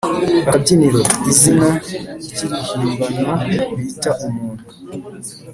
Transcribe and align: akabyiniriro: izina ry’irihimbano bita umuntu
akabyiniriro: 0.47 1.01
izina 1.31 1.67
ry’irihimbano 2.31 3.39
bita 3.77 4.11
umuntu 4.27 4.63